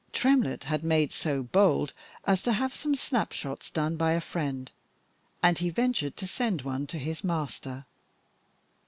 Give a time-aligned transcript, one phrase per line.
[0.13, 1.93] Tremlett had "made so bold"
[2.25, 4.71] as to have some snapshots done by a friend,
[5.43, 7.85] and he ventured to send one to his master.